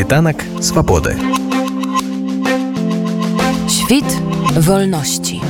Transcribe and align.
Світанак 0.00 0.44
свабоды. 0.62 1.12
Świt 3.68 4.08
wolności. 4.56 5.42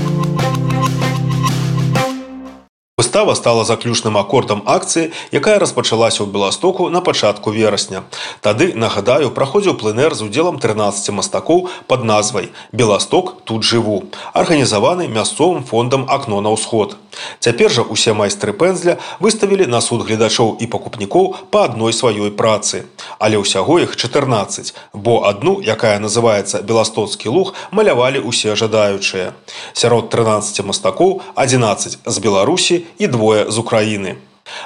Выстава 2.98 3.34
стала 3.34 3.64
заключным 3.64 4.18
акордам 4.18 4.62
акцыі, 4.66 5.14
якая 5.30 5.62
распачалася 5.62 6.26
ў 6.26 6.34
Беластоку 6.34 6.90
на 6.90 7.00
пачатку 7.00 7.54
верасня. 7.54 8.02
Тады, 8.42 8.74
нагадаю, 8.74 9.30
праходзіў 9.30 9.78
пленэр 9.78 10.18
з 10.18 10.26
удзелам 10.26 10.58
13 10.58 11.14
мастакоў 11.14 11.70
пад 11.86 12.02
назвай 12.02 12.50
«Беласток 12.72 13.46
тут 13.46 13.62
жыву», 13.62 14.10
арганізаваны 14.34 15.06
мясцовым 15.06 15.62
фондам 15.62 16.10
акно 16.10 16.42
на 16.42 16.50
ўсход. 16.50 16.98
Цяпер 17.40 17.70
жа 17.72 17.82
усе 17.82 18.12
майстры 18.12 18.52
пэнзля 18.52 18.96
выставілі 19.20 19.66
на 19.66 19.80
суд 19.80 20.06
гледачоў 20.06 20.56
і 20.60 20.66
пакупнікоў 20.70 21.50
па 21.50 21.64
адной 21.68 21.92
сваёй 21.96 22.30
працы. 22.30 22.86
Але 23.18 23.42
ўсяго 23.42 23.80
іх 23.84 23.96
14, 23.96 24.74
бо 24.94 25.26
адну, 25.26 25.58
якая 25.60 25.98
называецца 25.98 26.62
«Беластоцкі 26.62 27.28
луг», 27.28 27.54
малявалі 27.70 28.22
ўсе 28.22 28.56
жадаючыя. 28.56 29.34
Сярод 29.72 30.10
13 30.10 30.64
мастакоў 30.64 31.22
11 31.34 31.98
з 32.04 32.16
Беларусі 32.18 32.84
і 32.98 33.06
двое 33.06 33.50
з 33.50 33.58
Украіны. 33.58 34.16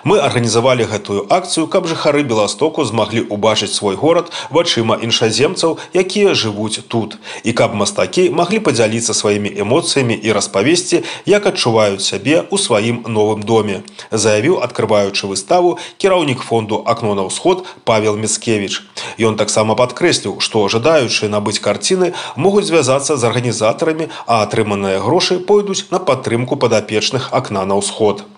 Мы 0.04 0.20
арганізавалі 0.20 0.84
гэтую 0.84 1.22
акцыю, 1.32 1.64
каб 1.66 1.86
жыхары 1.88 2.22
Беластоку 2.28 2.84
змаглі 2.84 3.24
ўбачыць 3.32 3.72
свой 3.72 3.96
горад 3.96 4.28
вачыма 4.52 4.98
іншаземцаў, 5.00 5.78
якія 5.96 6.34
жывуць 6.36 6.84
тут. 6.92 7.16
І 7.40 7.56
каб 7.56 7.72
мастакі 7.72 8.28
маглі 8.28 8.60
падзяліцца 8.66 9.16
сваімі 9.16 9.48
эмоцыямі 9.64 10.12
і 10.12 10.36
распавесці, 10.36 11.00
як 11.24 11.48
адчуваюць 11.48 12.04
сябе 12.04 12.44
ў 12.44 12.56
сваім 12.60 13.00
новым 13.08 13.48
доме. 13.48 13.80
Заявіў, 14.12 14.60
адкрываючы 14.60 15.24
выставу 15.24 15.80
кіраўнік 15.96 16.44
фонду 16.44 16.84
акно 16.84 17.16
на 17.16 17.24
ўсход 17.32 17.64
Павел 17.88 18.20
Мецкевіч. 18.20 18.84
Ён 19.16 19.40
таксама 19.40 19.72
падкрэсліў, 19.72 20.36
што 20.44 20.68
жадаючыя 20.68 21.32
набыць 21.32 21.64
карціны 21.64 22.12
могуць 22.36 22.68
звязацца 22.68 23.16
з 23.16 23.24
арганізатарамі, 23.24 24.12
а 24.28 24.44
атрыманыя 24.44 25.00
грошы 25.00 25.40
пойдуць 25.40 25.88
на 25.88 25.96
падтрымку 25.96 26.60
падапечных 26.60 27.32
акна 27.32 27.64
на 27.64 27.80
ўсход. 27.80 28.28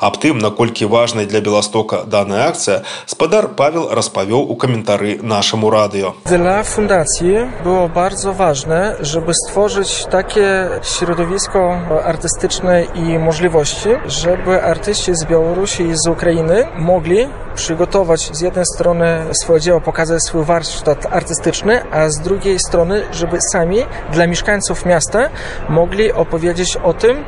Аб 0.00 0.16
тым, 0.18 0.38
наколькі 0.38 0.84
важнай 0.86 1.26
для 1.26 1.40
Беластока 1.40 2.04
daная 2.06 2.48
акcja, 2.48 2.82
spadar 3.06 3.48
Paweł 3.48 3.88
rozpowiedział 3.90 4.42
u 4.50 4.56
komentarzy 4.56 5.18
naszemu 5.22 5.70
radio. 5.70 6.14
Dla 6.26 6.62
fundacji 6.62 7.34
było 7.62 7.88
bardzo 7.88 8.32
ważne, 8.32 8.96
żeby 9.00 9.32
stworzyć 9.34 10.06
takie 10.10 10.68
środowisko 10.82 11.78
artystyczne 12.04 12.84
i 12.94 13.18
możliwości, 13.18 13.88
żeby 14.06 14.62
artyści 14.62 15.14
z 15.14 15.24
Białorusi 15.24 15.82
i 15.82 15.96
z 15.96 16.06
Ukrainy 16.06 16.66
mogli 16.78 17.28
przygotować 17.54 18.30
z 18.32 18.40
jednej 18.40 18.64
strony 18.74 19.24
swoje 19.42 19.60
dzieło, 19.60 19.80
pokazać 19.80 20.22
swój 20.22 20.44
warsztat 20.44 21.06
artystyczny, 21.10 21.82
a 21.92 22.08
z 22.08 22.20
drugiej 22.20 22.58
strony, 22.58 23.02
żeby 23.12 23.38
sami 23.52 23.78
dla 24.12 24.26
mieszkańców 24.26 24.86
miasta 24.86 25.28
mogli 25.68 26.12
opowiedzieć 26.12 26.76
o 26.76 26.94
tym, 26.94 27.24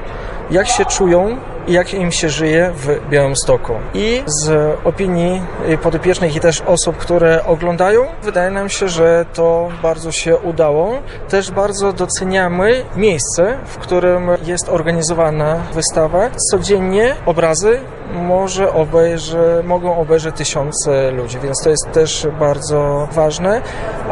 jak 0.50 0.68
się 0.68 0.84
czują 0.84 1.38
i 1.59 1.59
jak 1.67 1.93
im 1.93 2.11
się 2.11 2.29
żyje 2.29 2.71
w 2.75 3.09
Białymstoku. 3.09 3.73
I 3.93 4.23
z 4.25 4.75
opinii 4.83 5.41
podopiecznych 5.83 6.35
i 6.35 6.39
też 6.39 6.61
osób, 6.61 6.97
które 6.97 7.45
oglądają, 7.45 8.05
wydaje 8.23 8.51
nam 8.51 8.69
się, 8.69 8.89
że 8.89 9.25
to 9.33 9.69
bardzo 9.81 10.11
się 10.11 10.37
udało. 10.37 10.93
Też 11.29 11.51
bardzo 11.51 11.93
doceniamy 11.93 12.83
miejsce, 12.95 13.57
w 13.65 13.77
którym 13.77 14.29
jest 14.45 14.69
organizowana 14.69 15.55
wystawa. 15.73 16.29
Codziennie 16.51 17.15
obrazy 17.25 17.79
może 18.13 18.73
obejrzy, 18.73 19.63
mogą 19.63 19.97
obejrzeć 19.97 20.35
tysiące 20.35 21.11
ludzi, 21.11 21.39
więc 21.43 21.63
to 21.63 21.69
jest 21.69 21.91
też 21.91 22.27
bardzo 22.39 23.07
ważne. 23.11 23.61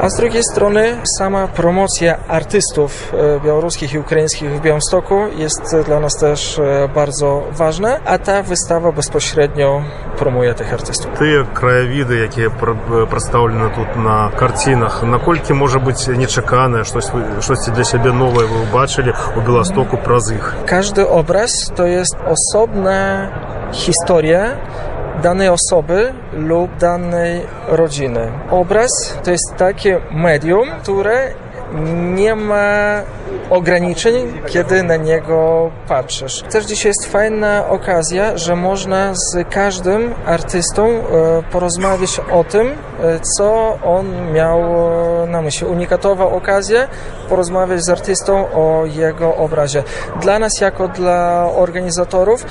A 0.02 0.10
z 0.10 0.18
drugiej 0.18 0.44
strony 0.44 0.98
sama 1.18 1.48
promocja 1.48 2.18
artystów 2.28 3.14
białoruskich 3.46 3.94
i 3.94 4.00
ukraińskich 4.00 4.52
w 4.52 4.62
Białymstoku 4.62 5.20
jest 5.38 5.76
dla 5.86 6.00
nas 6.00 6.14
też 6.16 6.62
bardzo 6.96 7.39
ważna, 7.52 8.00
a 8.06 8.18
ta 8.18 8.44
wystawa 8.44 8.92
bezpośrednio 8.92 9.82
promuje 10.18 10.54
tych 10.54 10.74
artystów. 10.74 11.12
Te 11.20 11.54
krajowidy, 11.54 12.18
jakie 12.18 12.50
przedstawione 13.10 13.70
tu 13.70 14.00
na 14.00 14.32
karcinach, 14.38 15.04
na 15.04 15.20
kolki 15.20 15.54
może 15.54 15.80
być 15.80 16.08
nieczekane, 16.08 16.84
coś, 16.84 17.04
coś 17.40 17.58
dla 17.76 17.84
siebie 17.84 18.14
nowe 18.14 18.48
wy 18.48 18.66
zobaczyli 18.66 19.12
u 19.38 19.42
Białostoku 19.42 19.98
przez 19.98 20.32
ich? 20.32 20.56
Każdy 20.66 21.10
obraz 21.10 21.52
to 21.76 21.86
jest 21.86 22.16
osobna 22.26 23.28
historia 23.72 24.58
danej 25.24 25.50
osoby 25.50 26.14
lub 26.34 26.78
danej 26.78 27.42
rodziny. 27.68 28.32
Obraz 28.52 29.18
to 29.24 29.32
jest 29.32 29.56
takie 29.58 30.02
medium, 30.12 30.70
które 30.84 31.34
nie 31.94 32.36
ma 32.36 32.66
ograniczeń, 33.50 34.42
kiedy 34.48 34.84
na 34.84 34.96
niego 34.96 35.70
patrzysz. 35.88 36.42
Też 36.42 36.66
dzisiaj 36.66 36.90
jest 36.90 37.12
fajna 37.12 37.66
okazja, 37.70 38.38
że 38.38 38.56
można 38.56 39.14
z 39.14 39.50
każdym 39.50 40.14
artystą 40.26 40.90
porozmawiać 41.52 42.22
o 42.32 42.44
tym, 42.44 42.70
co 43.38 43.78
on 43.86 44.32
miał 44.32 44.62
na 45.28 45.42
myśli. 45.42 45.68
Unikatowa 45.68 46.26
okazja 46.26 46.88
porozmawiać 47.30 47.84
z 47.84 47.90
artystą 47.90 48.52
o 48.52 48.86
jego 48.86 49.36
obrazie. 49.36 49.84
Dla 50.22 50.40
nas, 50.40 50.62
jako 50.62 50.88
dla 50.88 51.50
organizatorów, 51.56 52.46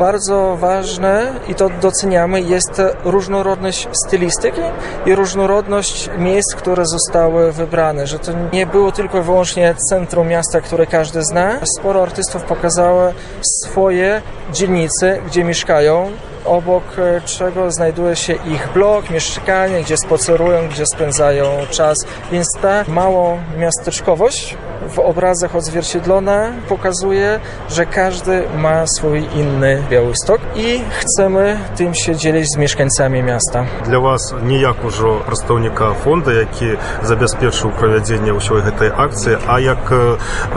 bardzo 0.00 0.56
ważne 0.56 1.32
i 1.48 1.54
to 1.54 1.70
doceniamy 1.80 2.40
jest 2.40 2.82
różnorodność 3.04 3.88
stylistyki 4.06 4.60
i 5.06 5.14
różnorodność 5.14 6.10
miejsc, 6.18 6.54
które 6.54 6.86
zostały 6.86 7.52
wybrane, 7.52 8.06
że 8.06 8.18
to 8.18 8.32
nie 8.52 8.66
było 8.66 8.92
tylko 8.92 9.18
i 9.18 9.22
wyłącznie 9.22 9.74
centrum 9.90 10.28
miasta, 10.28 10.60
które 10.60 10.86
każdy 10.86 11.22
zna. 11.24 11.58
Sporo 11.78 12.02
artystów 12.02 12.42
pokazało 12.42 13.12
swoje 13.42 14.22
dzielnice, 14.52 15.18
gdzie 15.26 15.44
mieszkają, 15.44 16.10
obok 16.44 16.84
czego 17.24 17.70
znajduje 17.70 18.16
się 18.16 18.32
ich 18.32 18.68
blok, 18.74 19.10
mieszkanie, 19.10 19.80
gdzie 19.82 19.96
spacerują, 19.96 20.68
gdzie 20.68 20.86
spędzają 20.86 21.46
czas. 21.70 21.98
Więc 22.32 22.48
ta 22.62 22.84
mało 22.88 23.38
miasteczkowość 23.58 24.56
w 24.88 24.98
obrazach 24.98 25.56
odzwierciedlona 25.56 26.52
pokazuje, 26.68 27.40
że 27.68 27.86
każdy 27.86 28.42
ma 28.58 28.86
swój 28.86 29.28
inny 29.34 29.82
Białystok 29.90 30.40
i 30.56 30.80
chcemy 30.90 31.58
tym 31.76 31.94
się 31.94 32.16
dzielić 32.16 32.46
z 32.54 32.56
mieszkańcami 32.56 33.22
miasta. 33.22 33.64
Dla 33.84 34.00
Was 34.00 34.34
nie 34.42 34.60
jak 34.60 34.84
już 34.84 35.02
przedstawnika 35.26 35.94
fondu, 35.94 36.30
jaki 36.30 36.64
zabezpieczył 37.02 37.70
prowadzenie 37.70 38.40
całej 38.40 38.62
tej 38.78 38.90
akcji, 38.96 39.32
a 39.48 39.60
jak 39.60 39.78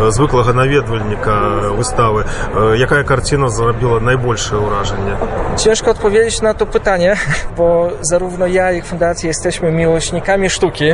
zwykłego 0.09 0.53
nawiedwalnika 0.53 1.41
wystawy, 1.77 2.23
jaka 2.75 3.03
karcina 3.03 3.49
zrobiła 3.49 3.99
największe 3.99 4.55
wrażenie? 4.57 5.15
Ciężko 5.72 5.90
odpowiedzieć 5.90 6.40
na 6.42 6.54
to 6.54 6.66
pytanie, 6.66 7.16
bo 7.56 7.90
zarówno 8.00 8.46
ja, 8.46 8.72
jak 8.72 8.84
fundacja 8.84 9.28
jesteśmy 9.28 9.72
miłośnikami 9.72 10.50
sztuki, 10.50 10.84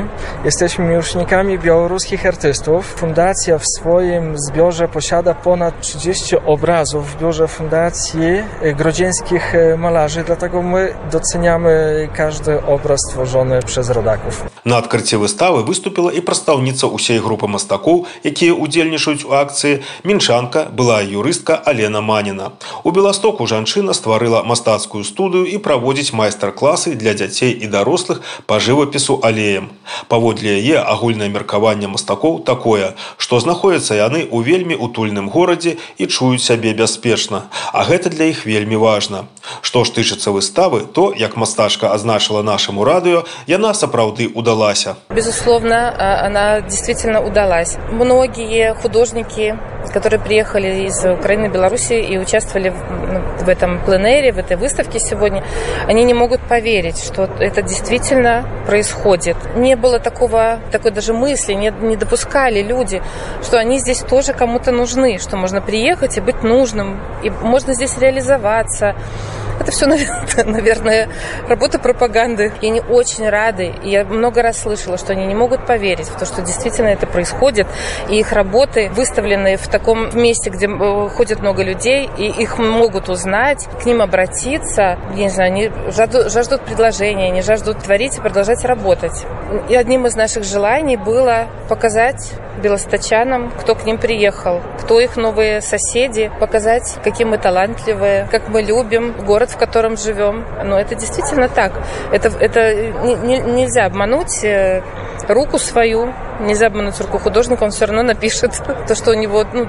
jesteśmy 0.44 0.84
miłośnikami 0.84 1.58
białoruskich 1.58 2.26
artystów. 2.26 2.86
Fundacja 2.86 3.58
w 3.58 3.64
swoim 3.66 4.38
zbiorze 4.38 4.88
posiada 4.88 5.34
ponad 5.34 5.80
30 5.80 6.36
obrazów 6.46 7.10
w 7.10 7.20
biurze 7.20 7.48
Fundacji 7.48 8.42
Grodzieńskich 8.76 9.52
Malarzy, 9.78 10.24
dlatego 10.26 10.62
my 10.62 10.94
doceniamy 11.10 12.08
każdy 12.14 12.64
obraz 12.66 13.00
stworzony 13.08 13.62
przez 13.62 13.90
rodaków. 13.90 14.44
На 14.64 14.78
адкрыцці 14.80 15.20
выставы 15.20 15.60
выступіла 15.60 16.08
і 16.08 16.24
прадстаўніца 16.24 16.88
ўсей 16.88 17.20
групы 17.20 17.44
мастакоў, 17.44 18.08
якія 18.24 18.56
ўдзельнічаюць 18.56 19.28
у 19.28 19.36
акцыі 19.36 19.84
мінчанка 20.08 20.72
была 20.72 21.04
юрыстка 21.04 21.60
Алена 21.60 22.00
Маніна. 22.00 22.56
У 22.80 22.90
Беластоку 22.90 23.44
жанчына 23.44 23.92
стварыла 23.92 24.40
мастацкую 24.69 25.03
студыю 25.03 25.49
і 25.49 25.57
праводзіць 25.57 26.13
майстар-класы 26.13 26.93
для 26.93 27.13
дзяцей 27.17 27.57
і 27.57 27.67
дарослых 27.73 28.21
па 28.45 28.59
жывапісу 28.61 29.17
алеем. 29.25 29.73
Паводле 30.07 30.61
яе 30.61 30.77
агульнае 30.77 31.29
меркаванне 31.33 31.89
мастакоў 31.89 32.45
такое, 32.45 32.93
што 33.17 33.39
знаходзяцца 33.41 33.97
яны 33.97 34.21
ў 34.29 34.37
вельмі 34.45 34.77
утульным 34.77 35.29
горадзе 35.33 35.77
і 35.97 36.05
чуюць 36.05 36.45
сябе 36.45 36.73
бяспечна. 36.77 37.49
А 37.73 37.81
гэта 37.89 38.13
для 38.13 38.29
іх 38.29 38.45
вельмі 38.45 38.77
важна. 38.77 39.25
Што 39.65 39.83
ж 39.83 39.97
тычыцца 39.97 40.29
выставы, 40.29 40.85
то, 40.85 41.09
як 41.17 41.33
мастачка 41.35 41.89
азначыла 41.89 42.45
нашаму 42.45 42.85
радыё, 42.85 43.25
яна 43.47 43.73
сапраўды 43.73 44.29
удалась. 44.29 44.85
Безусловно, 45.09 45.89
она 45.97 46.61
действительно 46.61 47.25
удалась. 47.25 47.77
Многие 47.89 48.75
художники, 48.75 49.57
которые 49.93 50.19
приехали 50.19 50.85
из 50.87 51.05
Украины 51.05 51.47
Беларуси 51.47 51.93
и 51.93 52.17
участвовали 52.17 52.69
в, 52.69 53.43
в 53.45 53.49
этом 53.49 53.83
пленэре, 53.83 54.31
в 54.31 54.37
этой 54.37 54.57
выставке 54.57 54.99
сегодня, 54.99 55.43
они 55.87 56.03
не 56.03 56.13
могут 56.13 56.41
поверить, 56.41 57.03
что 57.03 57.23
это 57.39 57.61
действительно 57.61 58.45
происходит. 58.65 59.37
Не 59.55 59.75
было 59.75 59.99
такого, 59.99 60.59
такой 60.71 60.91
даже 60.91 61.13
мысли, 61.13 61.53
не, 61.53 61.71
не 61.81 61.95
допускали 61.95 62.61
люди, 62.61 63.01
что 63.41 63.57
они 63.57 63.79
здесь 63.79 63.99
тоже 63.99 64.33
кому-то 64.33 64.71
нужны, 64.71 65.17
что 65.19 65.37
можно 65.37 65.61
приехать 65.61 66.17
и 66.17 66.21
быть 66.21 66.43
нужным, 66.43 66.99
и 67.23 67.29
можно 67.29 67.73
здесь 67.73 67.97
реализоваться. 67.97 68.95
Это 69.59 69.71
все, 69.71 69.85
наверное, 70.45 71.09
работа 71.47 71.79
пропаганды. 71.79 72.51
И 72.61 72.67
они 72.67 72.81
очень 72.81 73.27
рады. 73.29 73.73
И 73.83 73.89
я 73.89 74.05
много 74.05 74.41
раз 74.41 74.59
слышала, 74.59 74.97
что 74.97 75.13
они 75.13 75.25
не 75.25 75.35
могут 75.35 75.65
поверить 75.65 76.07
в 76.07 76.17
то, 76.17 76.25
что 76.25 76.41
действительно 76.41 76.87
это 76.87 77.07
происходит. 77.07 77.67
И 78.09 78.19
их 78.19 78.31
работы 78.31 78.89
выставлены 78.89 79.57
в 79.57 79.67
таком 79.67 80.17
месте, 80.17 80.49
где 80.49 80.67
э, 80.67 81.09
ходит 81.09 81.39
много 81.39 81.63
людей, 81.63 82.09
и 82.17 82.27
их 82.27 82.57
могут 82.57 83.09
узнать, 83.09 83.67
к 83.81 83.85
ним 83.85 84.01
обратиться. 84.01 84.97
Я 85.15 85.23
не 85.23 85.29
знаю, 85.29 85.51
они 85.51 85.71
жаждут, 85.91 86.31
жаждут 86.31 86.61
предложения, 86.61 87.27
они 87.27 87.41
жаждут 87.41 87.79
творить 87.79 88.17
и 88.17 88.21
продолжать 88.21 88.63
работать. 88.65 89.25
И 89.69 89.75
одним 89.75 90.05
из 90.05 90.15
наших 90.15 90.43
желаний 90.43 90.97
было 90.97 91.47
показать 91.67 92.33
белосточанам, 92.61 93.51
кто 93.51 93.73
к 93.75 93.85
ним 93.85 93.97
приехал, 93.97 94.61
кто 94.79 94.99
их 94.99 95.15
новые 95.15 95.61
соседи, 95.61 96.31
показать, 96.39 96.97
какие 97.03 97.25
мы 97.25 97.37
талантливые, 97.37 98.27
как 98.29 98.49
мы 98.49 98.61
любим 98.61 99.13
город, 99.25 99.51
в 99.51 99.57
котором 99.57 99.97
живем. 99.97 100.45
Но 100.63 100.79
это 100.79 100.95
действительно 100.95 101.49
так. 101.49 101.73
Это, 102.11 102.29
это 102.39 102.73
не, 103.03 103.15
не, 103.15 103.39
нельзя 103.39 103.85
обмануть 103.85 104.43
э, 104.43 104.83
руку 105.29 105.57
свою, 105.57 106.13
нельзя 106.39 106.67
обмануть 106.67 106.99
руку 106.99 107.19
художника, 107.19 107.63
он 107.63 107.71
все 107.71 107.85
равно 107.85 108.03
напишет 108.03 108.61
то, 108.87 108.95
что 108.95 109.11
у 109.11 109.13
него, 109.13 109.45
ну, 109.51 109.67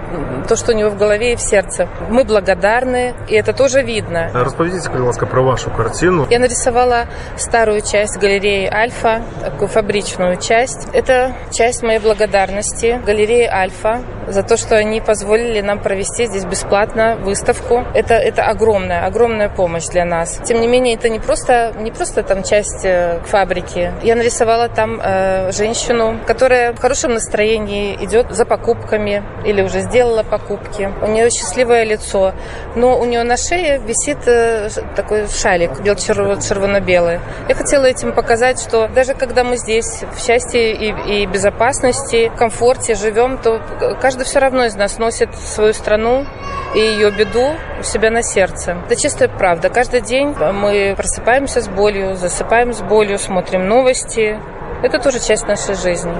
то, 0.48 0.56
что 0.56 0.72
у 0.72 0.74
него 0.74 0.90
в 0.90 0.96
голове 0.96 1.32
и 1.34 1.36
в 1.36 1.40
сердце. 1.40 1.88
Мы 2.08 2.24
благодарны, 2.24 3.14
и 3.28 3.34
это 3.34 3.52
тоже 3.52 3.82
видно. 3.82 4.30
Расповедите, 4.32 4.90
пожалуйста, 4.90 5.26
про 5.26 5.42
вашу 5.42 5.70
картину. 5.70 6.26
Я 6.30 6.38
нарисовала 6.38 7.06
старую 7.36 7.80
часть 7.80 8.18
галереи 8.18 8.66
Альфа, 8.66 9.22
такую 9.42 9.68
фабричную 9.68 10.36
часть. 10.36 10.88
Это 10.92 11.34
часть 11.50 11.82
моей 11.82 11.98
благодарности 11.98 13.00
галереи 13.04 13.46
Альфа 13.46 14.00
за 14.30 14.42
то, 14.42 14.56
что 14.56 14.76
они 14.76 15.00
позволили 15.00 15.60
нам 15.60 15.80
провести 15.80 16.26
здесь 16.26 16.44
бесплатно 16.44 17.16
выставку. 17.16 17.84
Это, 17.94 18.14
это 18.14 18.44
огромная, 18.44 19.06
огромная 19.06 19.48
помощь 19.48 19.86
для 19.86 20.04
нас. 20.04 20.40
Тем 20.44 20.60
не 20.60 20.66
менее, 20.66 20.94
это 20.94 21.08
не 21.08 21.18
просто, 21.18 21.72
не 21.78 21.90
просто 21.90 22.22
там 22.22 22.42
часть 22.42 22.84
э, 22.84 23.20
фабрики. 23.26 23.92
Я 24.02 24.16
нарисовала 24.16 24.68
там 24.68 25.00
э, 25.02 25.52
женщину, 25.52 26.18
которая 26.26 26.72
в 26.72 26.78
хорошем 26.78 27.14
настроении 27.14 27.96
идет 28.04 28.30
за 28.30 28.44
покупками 28.44 29.22
или 29.44 29.62
уже 29.62 29.80
сделала 29.80 30.22
покупки. 30.22 30.90
У 31.02 31.06
нее 31.08 31.30
счастливое 31.30 31.84
лицо, 31.84 32.32
но 32.76 32.98
у 32.98 33.04
нее 33.04 33.22
на 33.24 33.36
шее 33.36 33.78
висит 33.78 34.18
э, 34.26 34.68
такой 34.96 35.26
шалик 35.28 35.80
бел-червоно-белый. 35.80 37.20
Я 37.48 37.54
хотела 37.54 37.86
этим 37.86 38.12
показать, 38.12 38.60
что 38.60 38.88
даже 38.88 39.14
когда 39.14 39.44
мы 39.44 39.56
здесь 39.56 40.04
в 40.14 40.24
счастье 40.24 40.72
и, 40.72 41.22
и 41.22 41.26
безопасности, 41.26 42.30
комфорте 42.36 42.94
живем, 42.94 43.38
то 43.38 43.60
каждый 44.00 44.19
все 44.24 44.38
равно 44.38 44.64
из 44.64 44.74
нас 44.74 44.98
носит 44.98 45.34
свою 45.34 45.72
страну 45.72 46.26
и 46.74 46.78
ее 46.78 47.10
беду 47.10 47.54
у 47.80 47.82
себя 47.82 48.10
на 48.10 48.22
сердце. 48.22 48.76
Это 48.86 48.96
чистая 48.96 49.28
правда. 49.28 49.68
Каждый 49.68 50.00
день 50.00 50.28
мы 50.28 50.94
просыпаемся 50.96 51.60
с 51.60 51.68
болью, 51.68 52.16
засыпаем 52.16 52.72
с 52.72 52.80
болью, 52.80 53.18
смотрим 53.18 53.68
новости. 53.68 54.38
Это 54.82 54.98
тоже 54.98 55.20
часть 55.20 55.46
нашей 55.46 55.74
жизни. 55.74 56.14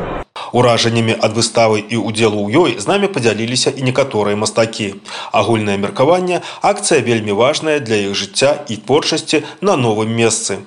Уражаннямі 0.53 1.15
ад 1.23 1.33
выставы 1.37 1.79
і 1.79 1.97
ўдзелу 2.03 2.43
ў 2.43 2.51
ёй 2.51 2.71
з 2.83 2.87
намі 2.91 3.07
падзяліліся 3.07 3.71
і 3.71 3.87
некаторыя 3.87 4.35
мастакі. 4.35 4.99
Агульнае 5.31 5.79
меркаванне 5.79 6.43
акцыя 6.61 6.99
вельмі 7.07 7.33
важная 7.39 7.79
для 7.79 8.03
іх 8.11 8.19
жыцця 8.19 8.67
і 8.67 8.77
творчасці 8.83 9.47
на 9.61 9.79
новым 9.79 10.11
месцы. 10.11 10.59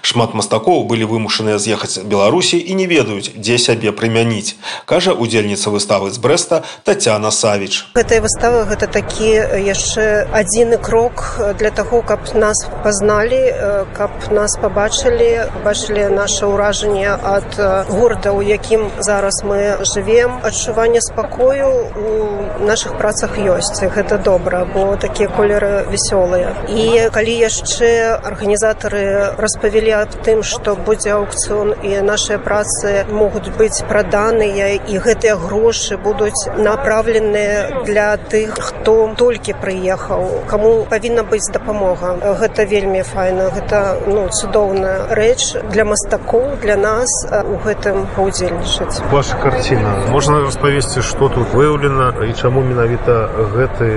Шмат 0.00 0.32
мастакоў 0.34 0.86
былі 0.86 1.04
вымушаныя 1.10 1.58
з'ехаць 1.58 1.98
Беларусі 2.06 2.56
і 2.60 2.72
не 2.78 2.86
ведаюць, 2.86 3.34
дзе 3.34 3.58
сябе 3.58 3.90
прымяніць, 3.90 4.54
кажа 4.86 5.12
удзельніца 5.12 5.74
выставы 5.74 6.14
з 6.14 6.22
Брэста 6.22 6.62
Тацяна 6.86 7.34
Савіч. 7.34 7.90
Гэтая 7.98 8.22
выстава 8.22 8.62
гэта 8.70 8.86
такі 8.86 9.42
яшчэ 9.58 10.30
адзіны 10.30 10.78
крок 10.78 11.40
для 11.58 11.74
таго, 11.74 12.02
каб 12.06 12.30
нас 12.38 12.62
пазналі, 12.86 13.90
каб 13.98 14.14
нас 14.30 14.54
пабачылі, 14.62 15.50
бачылі 15.66 16.14
наше 16.14 16.46
ўражанне 16.46 17.10
ад 17.10 17.58
горада, 17.90 18.30
у 18.30 18.42
якім 18.42 18.94
зараз 19.02 19.42
мы 19.42 19.82
жывем. 19.82 20.38
Адчуванне 20.46 21.00
спакою 21.02 21.90
у 21.98 22.62
нашых 22.62 22.98
працах 22.98 23.34
ёсць. 23.38 23.82
Гэта 23.82 24.18
добра, 24.22 24.64
бо 24.64 24.94
такія 24.96 25.26
колеры 25.26 25.90
вясёлыя. 25.90 26.54
І 26.70 27.10
калі 27.10 27.34
яшчэ 27.34 28.22
арганізатары 28.22 29.34
распавядаюць 29.36 29.71
павялі 29.72 29.92
аб 29.96 30.12
тым 30.20 30.42
што 30.44 30.74
будзе 30.76 31.14
аукцыон 31.16 31.72
і 31.80 32.04
нашыя 32.04 32.36
працы 32.36 33.06
могуць 33.08 33.48
быць 33.56 33.80
праданыя 33.88 34.66
і 34.76 34.98
гэтыя 35.00 35.36
грошы 35.40 35.96
будуць 35.96 36.52
направленыя 36.60 37.80
для 37.88 38.20
тых 38.20 38.52
хто 38.60 39.08
толькі 39.16 39.56
прыехаў. 39.56 40.44
Каму 40.50 40.84
павінна 40.90 41.24
быць 41.24 41.48
дапамога? 41.54 42.20
Гэта 42.20 42.66
вельмі 42.68 43.00
файна 43.00 43.48
гэта 43.48 43.96
ну 44.04 44.26
цудоўная 44.28 45.08
рэч 45.16 45.64
для 45.72 45.88
мастакоў 45.88 46.60
для 46.60 46.76
нас 46.76 47.08
у 47.32 47.56
гэтым 47.64 48.04
паўдзельнічаць. 48.12 49.00
Ваша 49.08 49.40
карціна. 49.40 50.12
Можна 50.12 50.44
распавесці 50.44 51.00
што 51.00 51.32
тут 51.32 51.56
выяўлена 51.56 52.12
і 52.28 52.36
чаму 52.36 52.60
менавіта 52.60 53.32
гэты 53.56 53.88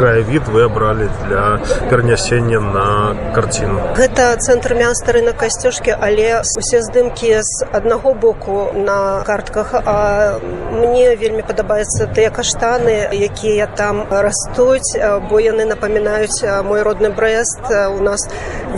краявід 0.00 0.48
вы 0.48 0.64
абралі 0.72 1.12
для 1.28 1.60
перанясення 1.90 2.64
на 2.64 2.88
карціну? 3.36 3.92
Гэта 4.00 4.32
цэнтр 4.40 4.72
мяса 4.80 5.01
стары 5.02 5.22
касцёжкі 5.34 5.96
але 5.98 6.42
усе 6.58 6.78
здымкі 6.86 7.42
з 7.42 7.66
аднаго 7.74 8.14
боку 8.14 8.70
на 8.74 9.22
картках. 9.26 9.74
А 9.74 10.38
мне 10.70 11.16
вельмі 11.16 11.42
падабаюцца 11.42 12.06
тыя 12.14 12.30
каштаны 12.30 13.10
якія 13.10 13.66
там 13.66 14.06
растуць 14.10 14.94
бо 15.30 15.40
яны 15.42 15.66
напамінаюць 15.66 16.62
мой 16.68 16.82
родны 16.86 17.10
брест 17.10 17.66
у 17.70 17.98
нас 17.98 18.28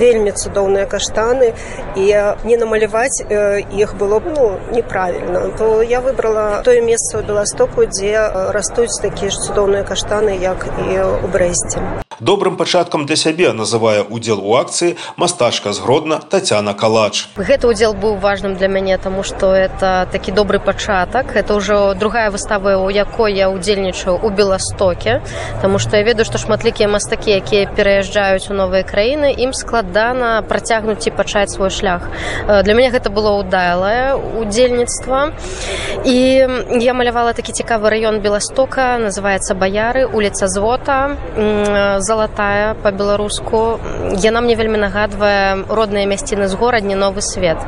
вельмі 0.00 0.32
цудоўныя 0.32 0.86
каштаны 0.86 1.52
і 1.96 2.06
не 2.44 2.56
намаляваць 2.56 3.20
іх 3.28 3.94
было 4.00 4.20
б 4.20 4.32
ну 4.34 4.58
неправільна. 4.72 5.52
То 5.58 5.82
я 5.82 6.00
выбрала 6.00 6.62
тое 6.64 6.80
месца 6.80 7.20
ў 7.20 7.26
беластоку 7.26 7.84
дзе 7.84 8.16
растуць 8.56 8.96
такія 9.02 9.30
ж 9.30 9.36
цудоўныя 9.44 9.84
каштаны 9.84 10.40
як 10.40 10.66
і 10.88 11.04
у 11.24 11.28
брэсце 11.28 12.03
добрым 12.20 12.56
пачаткам 12.56 13.06
для 13.06 13.16
сябе 13.16 13.52
называе 13.52 14.02
удзел 14.02 14.40
у 14.40 14.54
акцыі 14.56 14.96
мастачка 15.16 15.72
згродна 15.72 16.20
татяна 16.20 16.74
калач. 16.74 17.28
Гэты 17.36 17.66
удзел 17.66 17.94
быў 17.94 18.16
важным 18.18 18.56
для 18.56 18.68
мяне 18.68 18.98
тому 18.98 19.22
что 19.22 19.54
это 19.54 20.08
такі 20.10 20.32
добры 20.32 20.58
пачатак. 20.58 21.36
Это 21.36 21.54
ўжо 21.54 21.94
другая 21.94 22.30
выстава 22.30 22.76
у 22.84 22.88
якой 22.88 23.34
я 23.34 23.50
удзельнічаю 23.50 24.18
у 24.22 24.30
беластоке 24.30 25.22
тому 25.62 25.78
что 25.78 25.96
я 25.96 26.02
ведаю 26.02 26.24
што 26.24 26.38
шматлікія 26.38 26.88
мастакі 26.88 27.30
якія 27.30 27.66
пераязджаюць 27.66 28.50
у 28.50 28.54
новыя 28.54 28.82
краіны 28.82 29.34
ім 29.34 29.52
складана 29.52 30.42
працягнуць 30.42 31.06
і 31.06 31.10
пачаць 31.10 31.50
свой 31.50 31.70
шлях. 31.70 32.08
Для 32.46 32.74
мяне 32.74 32.90
гэта 32.90 33.10
было 33.10 33.38
ўдалае 33.42 34.14
удзельніцтва 34.14 35.32
і 36.04 36.16
я 36.80 36.92
малявала 36.94 37.32
такі 37.32 37.52
цікавы 37.52 37.90
раён 37.90 38.20
беластока 38.20 38.98
называется 38.98 39.54
баяры 39.54 40.06
улица 40.06 40.46
звота 40.48 41.16
залатая 42.04 42.74
по-беларуску. 42.74 43.80
Яна 44.22 44.40
мне 44.44 44.54
вельмі 44.54 44.78
нагадвае 44.78 45.64
родныя 45.68 46.06
мясціны 46.06 46.46
з 46.48 46.54
горадні 46.54 46.94
новы 46.94 47.24
свет 47.24 47.58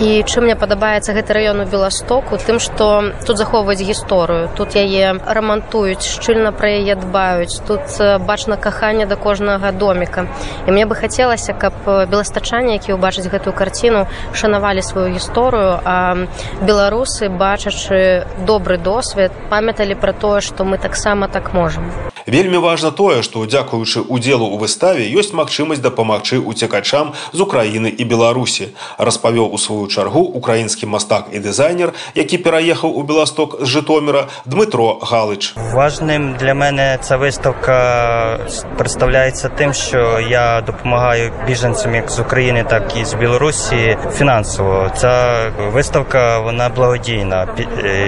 і 0.00 0.24
чым 0.24 0.48
мне 0.48 0.56
падабаецца 0.56 1.12
гэты 1.12 1.36
раён 1.36 1.62
у 1.62 1.66
беластоку? 1.68 2.40
Тым 2.40 2.58
што 2.58 3.12
тут 3.26 3.36
захоўваюць 3.36 3.84
гісторыю 3.84 4.48
тут 4.56 4.74
яе 4.74 5.20
рамантуюць 5.20 6.02
шчыльна 6.02 6.52
пра 6.56 6.80
яе 6.80 6.96
дбаюць 6.96 7.60
тут 7.68 7.92
бачна 8.26 8.56
каханне 8.56 9.06
да 9.06 9.16
кожнага 9.16 9.72
доміка. 9.72 10.26
І 10.66 10.72
мне 10.72 10.86
бы 10.86 10.96
хацелася 10.96 11.52
каб 11.52 11.74
беластачане 11.84 12.80
які 12.80 12.96
ўбачыць 12.96 13.28
гэтую 13.28 13.52
карціну 13.52 14.06
шанавалі 14.32 14.82
сваю 14.82 15.12
гісторыю 15.12 15.80
а 15.84 16.26
беларусы 16.62 17.28
бачачы 17.28 18.26
добры 18.46 18.78
досвед 18.78 19.32
памяталі 19.50 19.94
пра 19.94 20.12
тое 20.12 20.40
што 20.40 20.64
мы 20.64 20.78
таксама 20.78 21.28
так 21.28 21.52
можам 21.54 22.13
вельмі 22.29 22.57
важна 22.57 22.91
тое 22.91 23.21
што 23.25 23.45
дзякуючы 23.45 24.05
удзелу 24.05 24.45
ў 24.53 24.61
выставе 24.61 25.03
ёсць 25.09 25.33
магчымасць 25.33 25.81
дапамагчы 25.81 26.37
уцекачам 26.39 27.13
з 27.33 27.39
украіны 27.41 27.89
і 27.89 28.03
беларусі 28.05 28.69
распавёў 28.97 29.49
у 29.49 29.57
сваю 29.57 29.87
чаргу 29.87 30.21
украінскі 30.41 30.85
мастак 30.85 31.33
і 31.33 31.39
дызайнер 31.39 31.93
які 32.15 32.37
пераехаў 32.37 32.93
у 32.93 33.03
беласток 33.03 33.57
з 33.61 33.67
жытоміра 33.67 34.27
дмытро 34.45 35.01
галыч 35.01 35.53
важным 35.73 36.37
для 36.37 36.53
мене 36.53 36.99
ця 37.01 37.17
виставка 37.17 38.39
представляється 38.77 39.49
тим 39.49 39.73
що 39.73 40.19
я 40.29 40.61
допомагаю 40.61 41.33
біженцям 41.47 41.95
як 41.95 42.11
з 42.11 42.19
України 42.19 42.65
так 42.69 42.97
і 42.97 43.05
з 43.05 43.13
Білорусі 43.13 43.97
фінансово 44.13 44.91
ця 44.97 45.51
виставка 45.73 46.39
вона 46.39 46.69
благодійна 46.69 47.47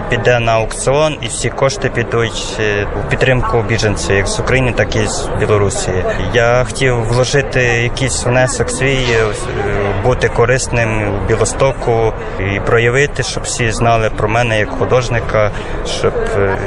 піде 0.09 0.39
на 0.39 0.51
аукціон 0.51 1.17
і 1.21 1.27
всі 1.27 1.49
кошти 1.49 1.89
підуть 1.89 2.59
у 2.99 3.09
підтримку 3.09 3.61
біженців 3.69 4.04
Як 4.14 4.26
з 4.28 4.40
України 4.40 4.72
так 4.76 4.96
і 4.96 5.06
з 5.06 5.28
Білорусі 5.40 5.90
я 6.34 6.64
хотів 6.64 7.04
вложити 7.04 7.60
якийсь 7.62 8.24
внесок 8.24 8.70
свій 8.70 9.06
бути 10.06 10.28
корисним 10.28 11.14
у 11.14 11.26
Білостоку 11.28 12.12
і 12.40 12.60
проявити, 12.60 13.22
щоб 13.22 13.42
всі 13.42 13.72
знали 13.72 14.10
про 14.16 14.28
мене 14.28 14.58
як 14.58 14.70
художника, 14.70 15.50
щоб 15.98 16.12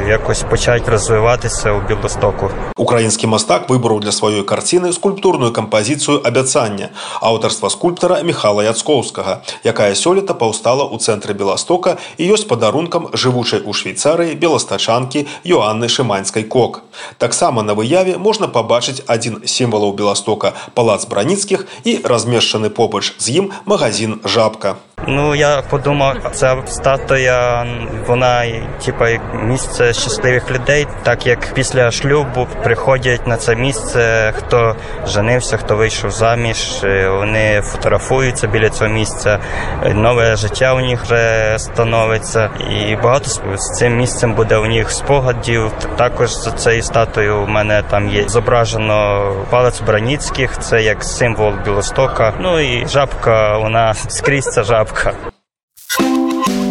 якось 0.07 0.43
почати 0.43 0.91
розвиватися 0.91 1.71
у 1.71 1.81
Білостоку. 1.87 2.49
Украінскі 2.75 3.27
мастак 3.27 3.69
выбраў 3.69 3.99
для 3.99 4.11
сваёй 4.11 4.43
карціны 4.43 4.91
скульптурную 4.93 5.51
кампазіцыю 5.51 6.19
абяцання 6.23 6.89
аўтарства 7.21 7.69
скульптара 7.69 8.23
Михала 8.23 8.63
Яцкоўскага, 8.63 9.41
якая 9.63 9.95
сёлета 9.95 10.33
паўстала 10.33 10.83
ў 10.83 10.99
цэнтры 10.99 11.33
Беластока 11.33 11.97
і 12.17 12.27
ёсць 12.27 12.47
падарункам 12.47 13.07
жывучай 13.13 13.63
у 13.63 13.71
Швейцарыі 13.73 14.35
беластачанкі 14.35 15.27
Йоанны 15.43 15.87
Шыманскай 15.87 16.43
кок. 16.43 16.83
Таксама 17.17 17.63
на 17.63 17.73
выяве 17.73 18.17
можна 18.17 18.47
пабачыць 18.47 19.03
адзін 19.07 19.43
з 19.43 19.51
сімвалаў 19.51 19.95
Беластока 19.95 20.53
палац 20.73 21.05
браніцкіх 21.05 21.67
і 21.83 21.99
размешчаны 22.03 22.69
побач 22.69 23.13
з 23.19 23.28
ім 23.29 23.51
магазин 23.65 24.19
жабка. 24.25 24.77
Ну 25.11 25.35
я 25.35 25.61
подумав, 25.69 26.15
ця 26.31 26.57
статуя 26.65 27.65
вона 28.07 28.45
типа 28.85 29.09
як 29.09 29.21
місце 29.43 29.93
щасливих 29.93 30.51
людей, 30.51 30.87
так 31.03 31.27
як 31.27 31.53
після 31.53 31.91
шлюбу 31.91 32.47
приходять 32.63 33.27
на 33.27 33.37
це 33.37 33.55
місце, 33.55 34.33
хто 34.37 34.75
женився, 35.07 35.57
хто 35.57 35.75
вийшов 35.75 36.11
заміж, 36.11 36.83
е, 36.83 37.09
вони 37.09 37.61
фотографуються 37.61 38.47
біля 38.47 38.69
цього 38.69 38.89
місця, 38.89 39.39
е, 39.83 39.93
нове 39.93 40.35
життя 40.35 40.73
у 40.73 40.79
них 40.79 41.03
вже 41.03 41.55
становиться, 41.57 42.49
і 42.69 42.95
багато 42.95 43.29
з 43.57 43.77
цим 43.77 43.97
місцем 43.97 44.33
буде 44.33 44.57
у 44.57 44.65
них 44.65 44.91
спогадів. 44.91 45.71
Також 45.97 46.29
за 46.29 46.51
цією 46.51 46.83
статуєю 46.83 47.37
у 47.37 47.47
мене 47.47 47.83
там 47.89 48.09
є 48.09 48.29
зображено 48.29 49.31
палець 49.49 49.81
Браніцьких, 49.81 50.59
це 50.59 50.81
як 50.81 51.03
символ 51.03 51.53
Білостока. 51.65 52.33
Ну 52.39 52.59
і 52.59 52.87
жабка, 52.87 53.57
вона 53.57 53.93
скрізь 53.93 54.45
ця 54.45 54.63
жабка. 54.63 54.98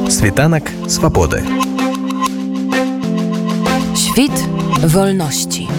Світанок 0.09 0.63
свободи. 0.87 1.43
Świt 3.95 4.31
wolności. 4.83 5.69